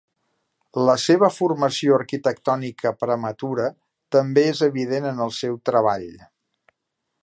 La 0.87 0.95
seva 1.03 1.29
formació 1.35 1.99
arquitectònica 1.99 2.95
prematura 3.03 3.69
també 4.17 4.49
és 4.57 4.67
evident 4.73 5.09
en 5.15 5.27
el 5.29 5.39
seu 5.43 5.65
treball. 5.71 6.13